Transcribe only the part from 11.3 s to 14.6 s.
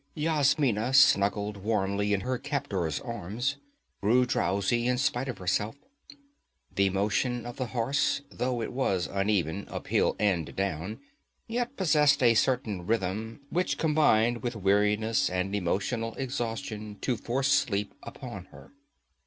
yet possessed a certain rhythm which combined with